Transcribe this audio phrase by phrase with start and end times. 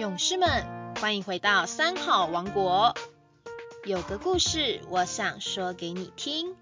[0.00, 0.48] 勇士们，
[0.98, 2.94] 欢迎回到三好王国。
[3.84, 6.56] 有个故事，我想说给你听。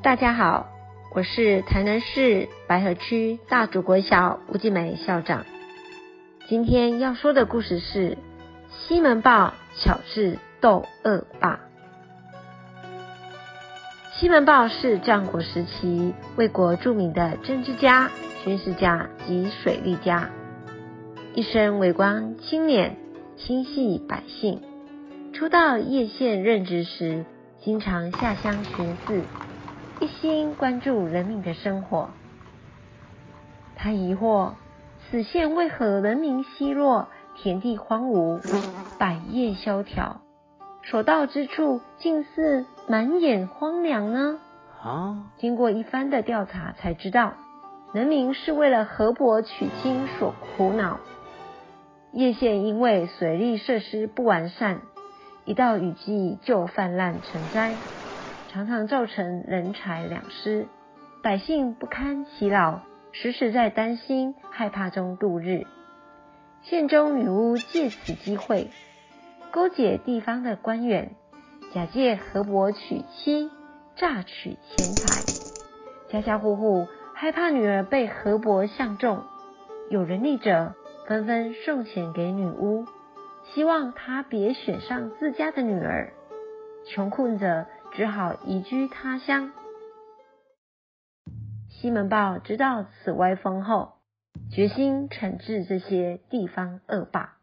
[0.00, 0.68] 大家好，
[1.12, 5.44] 我是台南市白河区大竹国小吴继美校长。
[6.48, 8.16] 今天要说的故事是
[8.70, 11.58] 西门豹巧智斗恶霸。
[14.14, 18.08] 西门豹是战国时期魏国著名的政治家、
[18.44, 20.30] 军事家及水利家。
[21.38, 22.96] 一生为官清廉，
[23.36, 24.60] 心系百姓。
[25.32, 27.24] 初到叶县任职时，
[27.60, 29.22] 经常下乡巡视，
[30.00, 32.10] 一心关注人民的生活。
[33.76, 34.54] 他疑惑
[35.08, 38.40] 此县为何人民稀落，田地荒芜，
[38.98, 40.20] 百业萧条，
[40.82, 44.40] 所到之处竟是满眼荒凉呢？
[44.82, 45.30] 啊！
[45.38, 47.34] 经过一番的调查，才知道
[47.92, 50.98] 人民是为了河伯娶亲所苦恼。
[52.12, 54.80] 叶县因为水利设施不完善，
[55.44, 57.74] 一到雨季就泛滥成灾，
[58.50, 60.66] 常常造成人财两失，
[61.22, 62.80] 百姓不堪其扰，
[63.12, 65.66] 时时在担心害怕中度日。
[66.62, 68.70] 县中女巫借此机会
[69.50, 71.10] 勾结地方的官员，
[71.74, 73.50] 假借河伯娶妻，
[73.96, 75.22] 榨取钱财。
[76.10, 79.24] 家家户户害怕女儿被河伯相中，
[79.90, 80.74] 有人力者。
[81.08, 82.84] 纷纷送钱给女巫，
[83.54, 86.12] 希望她别选上自家的女儿。
[86.84, 89.50] 穷困者只好移居他乡。
[91.70, 93.94] 西门豹知道此歪风后，
[94.52, 97.38] 决心惩治这些地方恶霸。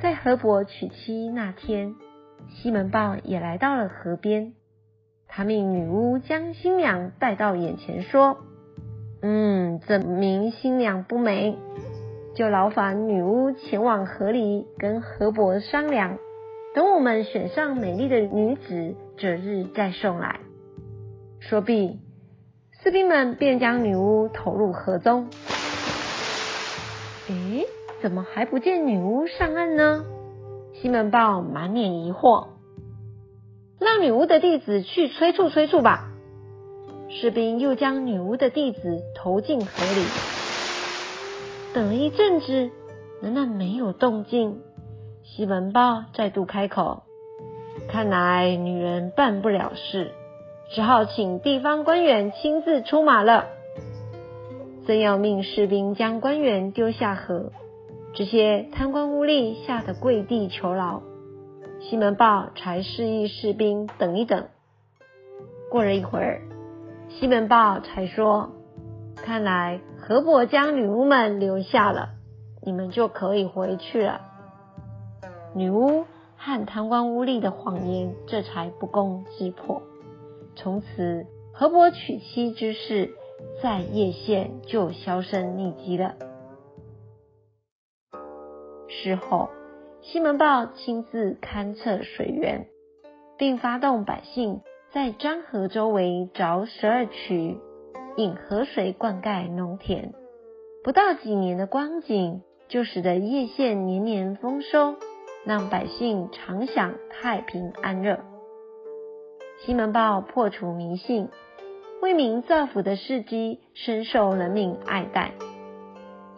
[0.00, 1.94] 在河伯娶妻那天，
[2.48, 4.54] 西门豹也来到了河边。
[5.28, 8.38] 他命女巫将新娘带到眼前，说
[9.20, 11.58] ：“嗯，怎明新娘不美？”
[12.34, 16.18] 就劳烦女巫前往河里跟河伯商量，
[16.74, 20.40] 等我们选上美丽的女子，择日再送来。
[21.38, 22.00] 说毕，
[22.82, 25.28] 士兵们便将女巫投入河中。
[27.28, 27.66] 诶，
[28.02, 30.04] 怎么还不见女巫上岸呢？
[30.72, 32.48] 西门豹满脸疑惑。
[33.78, 36.10] 让女巫的弟子去催促催促吧。
[37.08, 40.33] 士兵又将女巫的弟子投进河里。
[41.74, 42.70] 等了一阵子，
[43.20, 44.60] 仍然没有动静。
[45.24, 47.02] 西门豹再度开口
[47.90, 50.12] ：“看来女人办不了事，
[50.70, 53.46] 只好请地方官员亲自出马了。”
[54.86, 57.50] 正要命士兵将官员丢下河，
[58.14, 61.02] 这些贪官污吏吓得跪地求饶。
[61.80, 64.46] 西门豹才示意士兵等一等。
[65.72, 66.42] 过了一会儿，
[67.08, 68.52] 西门豹才说
[69.16, 72.10] ：“看来。”河伯将女巫们留下了，
[72.62, 74.20] 你们就可以回去了。
[75.54, 76.04] 女巫
[76.36, 79.80] 和贪官污吏的谎言这才不攻自破。
[80.56, 83.14] 从此，河伯娶妻之事
[83.62, 86.16] 在叶县就销声匿迹了。
[88.88, 89.48] 事后，
[90.02, 92.66] 西门豹亲自勘测水源，
[93.38, 94.60] 并发动百姓
[94.92, 97.58] 在漳河周围凿十二渠。
[98.16, 100.12] 引河水灌溉农田，
[100.84, 104.94] 不到几年的光景，就使得叶县年年丰收，
[105.44, 108.20] 让百姓常享太平安乐。
[109.58, 111.28] 西门豹破除迷信，
[112.02, 115.32] 为民造福的事迹深受人民爱戴，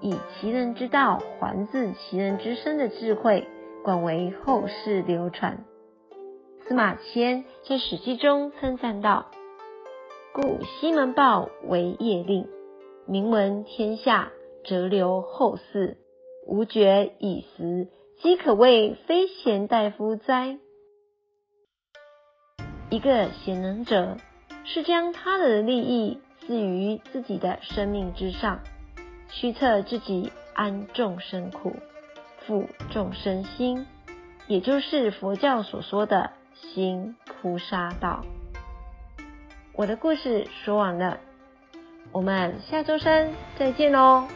[0.00, 3.46] 以其人之道还治其人之身的智慧，
[3.84, 5.62] 广为后世流传。
[6.66, 9.26] 司马迁在《史记》中称赞道。
[10.36, 12.46] 故西门豹为业令，
[13.06, 14.32] 名闻天下，
[14.66, 15.96] 则留后嗣。
[16.46, 17.88] 吾觉以时，
[18.20, 20.58] 岂可谓非贤大夫哉？
[22.90, 24.18] 一个贤能者，
[24.66, 28.60] 是将他人的利益置于自己的生命之上，
[29.30, 31.72] 驱策自己安众生苦，
[32.46, 33.86] 抚众生心，
[34.46, 38.22] 也就是佛教所说的行菩萨道。
[39.76, 41.18] 我的故事说完了，
[42.10, 44.26] 我们下周三再见喽。